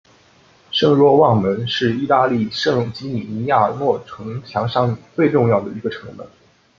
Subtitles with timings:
[0.71, 6.27] 圣若望门是意大利圣吉米尼亚诺城墙上最重要的一个城门。